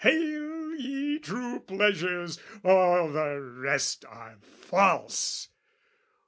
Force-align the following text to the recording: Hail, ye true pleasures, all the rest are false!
Hail, 0.03 0.73
ye 0.77 1.19
true 1.19 1.59
pleasures, 1.59 2.39
all 2.65 3.11
the 3.11 3.39
rest 3.39 4.03
are 4.09 4.39
false! 4.41 5.49